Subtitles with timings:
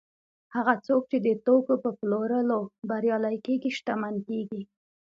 [0.55, 2.57] هغه څوک چې د توکو په پلورلو
[2.89, 4.61] بریالي کېږي شتمن کېږي